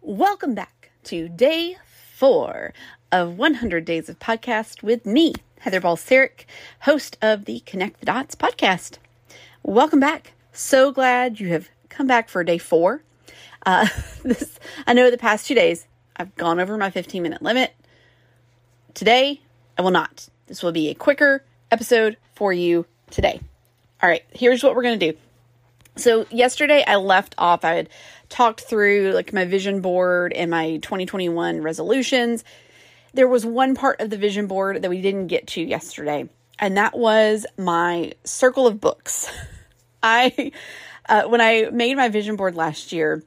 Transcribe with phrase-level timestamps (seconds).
[0.00, 1.76] Welcome back to day
[2.14, 2.72] four
[3.10, 6.44] of 100 Days of Podcast with me, Heather Balseric,
[6.80, 8.98] host of the Connect the Dots podcast.
[9.62, 10.34] Welcome back.
[10.52, 13.02] So glad you have come back for day four.
[13.64, 13.88] Uh,
[14.22, 15.86] this, I know the past two days
[16.16, 17.74] I've gone over my 15 minute limit.
[18.94, 19.40] Today,
[19.76, 20.28] I will not.
[20.46, 23.40] This will be a quicker episode for you today.
[24.02, 25.18] All right, here's what we're going to do.
[25.96, 27.88] So, yesterday I left off, I had
[28.28, 32.44] talked through like my vision board and my 2021 resolutions.
[33.14, 36.76] There was one part of the vision board that we didn't get to yesterday, and
[36.76, 39.30] that was my circle of books.
[40.02, 40.52] I,
[41.08, 43.22] uh, when I made my vision board last year,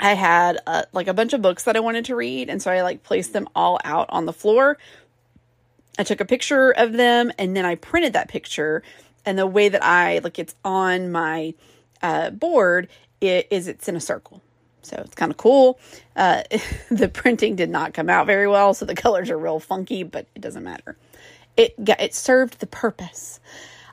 [0.00, 2.70] I had uh, like a bunch of books that I wanted to read, and so
[2.70, 4.78] I like placed them all out on the floor.
[5.98, 8.82] I took a picture of them, and then I printed that picture.
[9.26, 11.54] And the way that I like it's on my
[12.00, 12.88] uh, board
[13.20, 14.42] it is it's in a circle.
[14.82, 15.78] So it's kind of cool.
[16.16, 16.42] Uh,
[16.90, 20.26] the printing did not come out very well, so the colors are real funky, but
[20.34, 20.96] it doesn't matter.
[21.56, 23.40] It got, it served the purpose.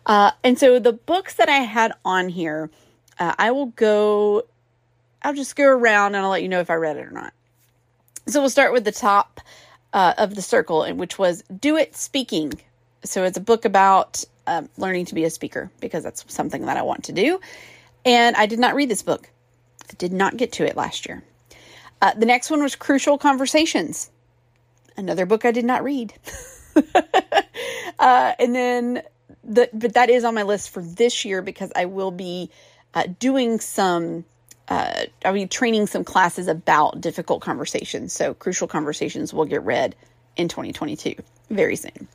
[0.06, 2.70] Uh, and so the books that I had on here,
[3.20, 4.44] uh, I will go.
[5.24, 7.34] I'll just go around and I'll let you know if I read it or not.
[8.28, 9.42] So we'll start with the top
[9.94, 12.54] uh, of the circle, and which was "Do It Speaking."
[13.04, 16.78] So it's a book about um, learning to be a speaker because that's something that
[16.78, 17.40] I want to do.
[18.06, 19.30] And I did not read this book.
[19.90, 21.24] I did not get to it last year.
[22.02, 24.12] Uh, the next one was Crucial Conversations,
[24.98, 26.14] another book I did not read.
[28.00, 29.02] uh, and then,
[29.44, 32.52] the, but that is on my list for this year because I will be
[32.94, 34.26] uh, doing some,
[34.68, 38.14] uh, I'll be training some classes about difficult conversations.
[38.14, 39.96] So, Crucial Conversations will get read
[40.36, 41.16] in 2022
[41.50, 42.08] very soon.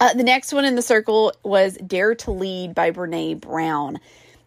[0.00, 3.98] Uh, the next one in the circle was Dare to Lead by Brene Brown.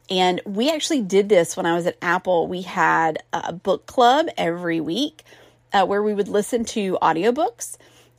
[0.09, 2.47] And we actually did this when I was at Apple.
[2.47, 5.23] We had a book club every week
[5.73, 7.77] uh, where we would listen to audiobooks.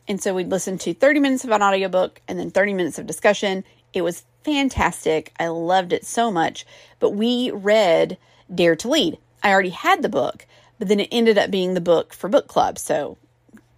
[0.09, 3.07] And so we'd listen to 30 minutes of an audiobook and then 30 minutes of
[3.07, 3.65] discussion.
[3.93, 5.33] It was fantastic.
[5.39, 6.67] I loved it so much.
[6.99, 8.19] But we read
[8.53, 9.19] Dare to Lead.
[9.43, 10.47] I already had the book,
[10.79, 12.79] but then it ended up being the book for book club.
[12.79, 13.19] So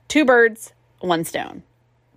[0.08, 1.62] two birds, one stone.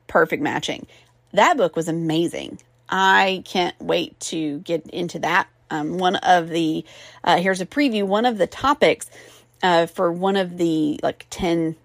[0.07, 0.88] Perfect matching.
[1.34, 2.59] That book was amazing.
[2.90, 6.85] I can't wait to get into that um, one of the
[7.23, 9.09] uh, here's a preview one of the topics
[9.63, 11.75] uh, for one of the like 10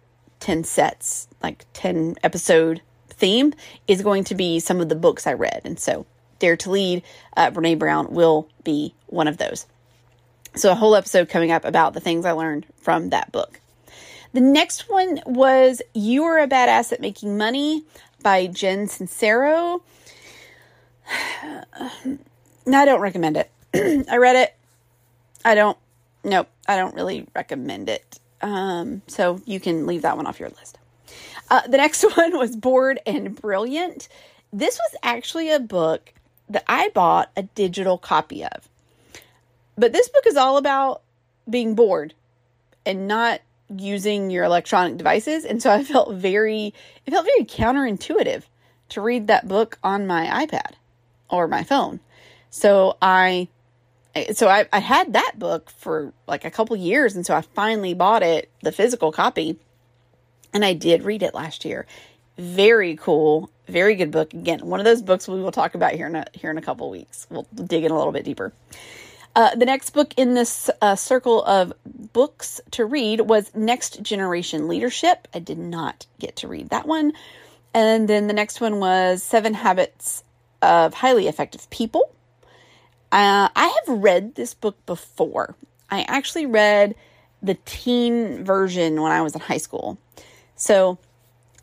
[0.40, 3.54] 10 sets like 10 episode theme
[3.86, 5.62] is going to be some of the books i read.
[5.64, 6.06] And so
[6.38, 7.02] dare to lead
[7.36, 9.66] uh, brene brown will be one of those.
[10.54, 13.60] So a whole episode coming up about the things i learned from that book.
[14.32, 17.84] The next one was you are a badass at making money
[18.22, 19.82] by jen sincero.
[22.66, 23.50] I don't recommend it.
[24.10, 24.54] I read it.
[25.44, 25.78] I don't,
[26.24, 28.20] nope, I don't really recommend it.
[28.40, 30.78] Um, so you can leave that one off your list.
[31.50, 34.08] Uh, the next one was Bored and Brilliant.
[34.52, 36.12] This was actually a book
[36.48, 38.68] that I bought a digital copy of.
[39.76, 41.02] But this book is all about
[41.48, 42.14] being bored
[42.84, 43.40] and not
[43.74, 45.44] using your electronic devices.
[45.44, 46.74] And so I felt very,
[47.06, 48.42] it felt very counterintuitive
[48.90, 50.72] to read that book on my iPad
[51.30, 52.00] or my phone.
[52.50, 53.48] So I
[54.32, 57.94] so I, I had that book for like a couple years and so i finally
[57.94, 59.58] bought it the physical copy
[60.52, 61.86] and i did read it last year
[62.38, 66.06] very cool very good book again one of those books we will talk about here
[66.06, 68.52] in a, here in a couple weeks we'll dig in a little bit deeper
[69.34, 71.72] uh, the next book in this uh, circle of
[72.12, 75.26] books to read was Next Generation Leadership.
[75.32, 77.14] I did not get to read that one.
[77.72, 80.22] And then the next one was Seven Habits
[80.60, 82.14] of Highly Effective People.
[83.12, 85.54] Uh, I have read this book before.
[85.90, 86.94] I actually read
[87.42, 89.98] the teen version when I was in high school.
[90.56, 90.98] So,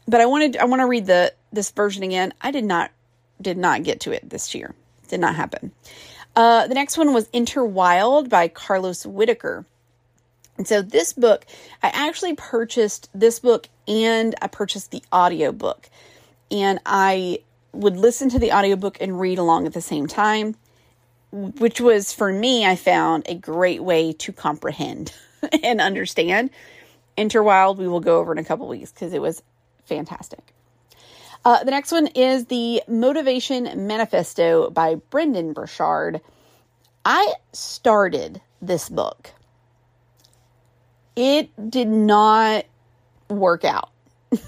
[0.07, 2.33] but I wanted I want to read the this version again.
[2.39, 2.91] I did not
[3.41, 4.75] did not get to it this year.
[5.07, 5.71] Did not happen.
[6.35, 9.65] Uh, the next one was Enter Wild by Carlos Whittaker.
[10.57, 11.45] And so this book,
[11.81, 15.89] I actually purchased this book and I purchased the audio book.
[16.51, 17.39] And I
[17.71, 20.55] would listen to the audiobook and read along at the same time
[21.31, 25.13] which was for me, I found a great way to comprehend
[25.63, 26.49] and understand.
[27.17, 29.41] Enter Wild, we will go over in a couple weeks because it was
[29.85, 30.53] fantastic.
[31.45, 36.21] Uh, the next one is the Motivation Manifesto by Brendon Burchard.
[37.05, 39.31] I started this book.
[41.15, 42.65] It did not
[43.29, 43.91] work out.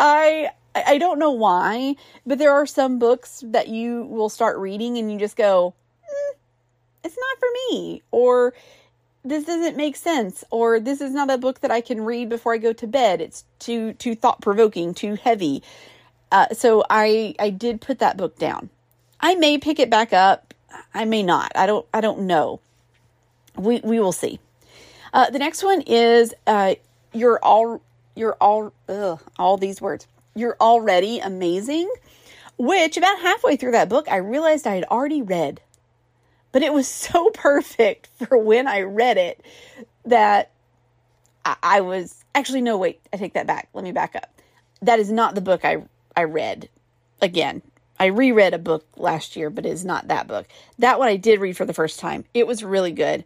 [0.00, 0.50] I
[0.88, 1.96] I don't know why,
[2.26, 6.36] but there are some books that you will start reading and you just go, mm,
[7.04, 8.02] it's not for me.
[8.10, 8.54] Or
[9.22, 12.54] this doesn't make sense or this is not a book that I can read before
[12.54, 13.20] I go to bed.
[13.20, 15.62] It's too too thought provoking, too heavy.
[16.32, 18.70] Uh, so I I did put that book down.
[19.20, 20.54] I may pick it back up.
[20.94, 21.52] I may not.
[21.54, 22.60] I don't I don't know.
[23.56, 24.40] We we will see.
[25.12, 26.76] Uh, the next one is uh,
[27.12, 27.82] you're all
[28.14, 30.06] you're all ugh, all these words.
[30.38, 31.92] You're already amazing,
[32.56, 35.60] which about halfway through that book I realized I had already read.
[36.52, 39.44] But it was so perfect for when I read it
[40.04, 40.52] that
[41.44, 43.68] I, I was actually no wait I take that back.
[43.74, 44.32] Let me back up.
[44.80, 45.82] That is not the book I
[46.16, 46.68] I read.
[47.20, 47.62] Again
[47.98, 50.46] I reread a book last year but it is not that book.
[50.78, 52.24] That one I did read for the first time.
[52.32, 53.24] It was really good.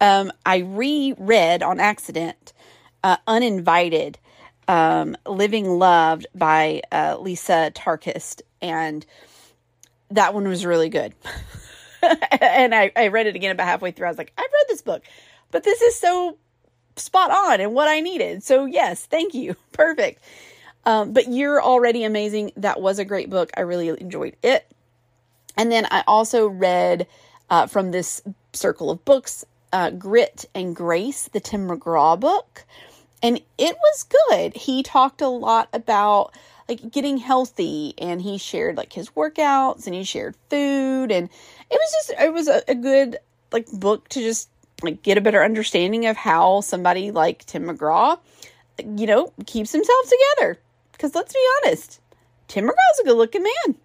[0.00, 2.52] Um, I reread on accident
[3.02, 4.18] uh, uninvited
[4.68, 9.04] um, living loved by uh, Lysa TerKeurst and
[10.10, 11.14] that one was really good
[12.40, 14.06] and I, I read it again about halfway through.
[14.06, 15.02] I was like, I've read this book,
[15.50, 16.38] but this is so
[16.96, 18.42] spot on and what I needed.
[18.42, 19.56] So, yes, thank you.
[19.72, 20.22] Perfect.
[20.84, 22.52] Um, but you're already amazing.
[22.56, 23.50] That was a great book.
[23.56, 24.70] I really enjoyed it.
[25.56, 27.06] And then I also read
[27.48, 28.22] uh, from this
[28.52, 32.66] circle of books, uh, Grit and Grace, the Tim McGraw book.
[33.24, 34.54] And it was good.
[34.54, 36.34] He talked a lot about
[36.68, 41.30] like getting healthy and he shared like his workouts and he shared food and
[41.70, 43.16] it was just it was a, a good
[43.50, 44.50] like book to just
[44.82, 48.18] like get a better understanding of how somebody like Tim McGraw
[48.78, 50.58] you know keeps himself together.
[50.92, 52.00] Because let's be honest
[52.48, 53.76] Tim McGraw's a good looking man.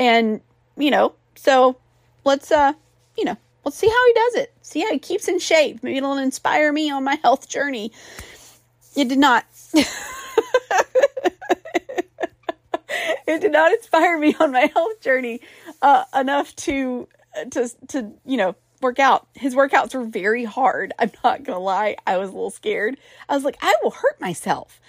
[0.00, 0.40] And
[0.76, 1.76] you know so
[2.24, 2.72] let's uh
[3.16, 4.52] you know let's see how he does it.
[4.62, 5.80] See how he keeps in shape.
[5.84, 7.92] Maybe it'll inspire me on my health journey
[8.96, 9.44] it did not
[13.26, 15.40] it did not inspire me on my health journey
[15.82, 17.08] uh, enough to
[17.50, 19.26] to to you know work out.
[19.34, 20.92] His workouts were very hard.
[20.98, 21.96] I'm not gonna lie.
[22.06, 22.98] I was a little scared.
[23.28, 24.80] I was like, I will hurt myself.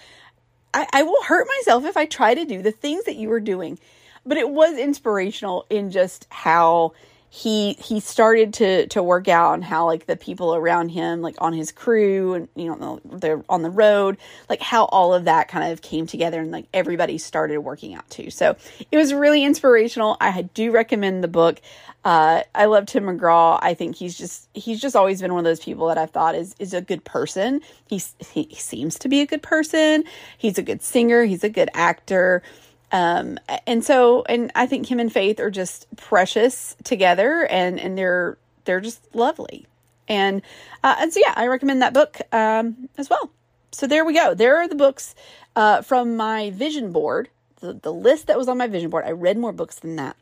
[0.74, 3.40] I, I will hurt myself if I try to do the things that you were
[3.40, 3.78] doing.
[4.24, 6.92] But it was inspirational in just how
[7.30, 11.36] he he started to to work out and how like the people around him like
[11.38, 14.16] on his crew and you know they're on the road
[14.48, 18.08] like how all of that kind of came together and like everybody started working out
[18.10, 18.56] too so
[18.90, 21.60] it was really inspirational i do recommend the book
[22.06, 23.58] uh, I love Tim McGraw.
[23.60, 26.36] I think he's just he's just always been one of those people that I've thought
[26.36, 27.60] is is a good person.
[27.88, 30.04] He's he seems to be a good person.
[30.38, 31.24] He's a good singer.
[31.24, 32.44] He's a good actor.
[32.92, 37.98] Um, and so, and I think him and Faith are just precious together and, and
[37.98, 39.66] they're, they're just lovely.
[40.08, 40.42] And,
[40.84, 43.30] uh, and so yeah, I recommend that book, um, as well.
[43.72, 44.34] So there we go.
[44.34, 45.14] There are the books,
[45.56, 47.28] uh, from my vision board,
[47.60, 49.04] the, the list that was on my vision board.
[49.04, 50.16] I read more books than that,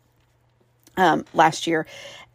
[0.97, 1.87] um, last year.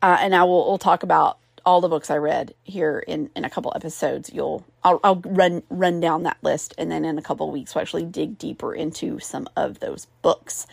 [0.02, 3.46] Uh, and I will, we'll talk about all the books I read here in, in
[3.46, 4.32] a couple episodes.
[4.34, 7.84] You'll I'll, I'll run run down that list, and then in a couple weeks we'll
[7.84, 10.66] actually dig deeper into some of those books.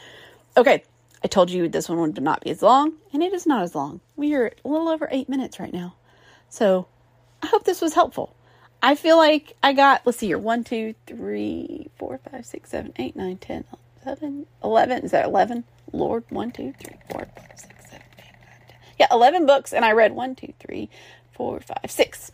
[0.56, 0.82] Okay,
[1.22, 3.75] I told you this one would not be as long, and it is not as
[3.75, 4.00] long.
[4.16, 5.96] We are a little over eight minutes right now,
[6.48, 6.87] so
[7.43, 8.34] I hope this was helpful.
[8.82, 12.94] I feel like I got let's see here one two three four five six seven
[12.96, 13.64] eight nine ten
[14.06, 15.64] eleven eleven is that eleven?
[15.93, 17.75] Lord one two three four five six
[18.98, 20.88] yeah, 11 books, and I read one, two, three,
[21.32, 22.32] four, five, six.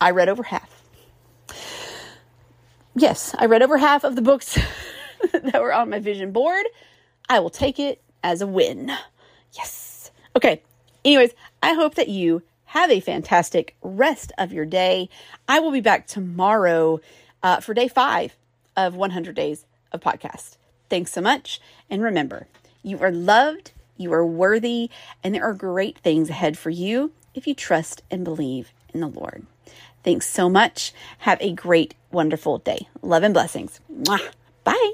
[0.00, 0.82] I read over half.
[2.94, 4.58] Yes, I read over half of the books
[5.32, 6.66] that were on my vision board.
[7.28, 8.92] I will take it as a win.
[9.52, 10.10] Yes.
[10.36, 10.62] Okay.
[11.04, 15.08] Anyways, I hope that you have a fantastic rest of your day.
[15.48, 17.00] I will be back tomorrow
[17.42, 18.36] uh, for day five
[18.76, 20.56] of 100 Days of Podcast.
[20.90, 21.60] Thanks so much.
[21.88, 22.46] And remember,
[22.82, 24.88] you are loved you are worthy,
[25.22, 29.08] and there are great things ahead for you if you trust and believe in the
[29.08, 29.46] Lord.
[30.02, 30.94] Thanks so much.
[31.18, 32.88] Have a great, wonderful day.
[33.02, 33.80] Love and blessings.
[33.92, 34.30] Mwah.
[34.64, 34.92] Bye.